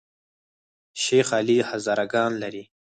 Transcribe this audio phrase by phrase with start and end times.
[1.03, 2.63] شیخ علي هزاره ګان لري؟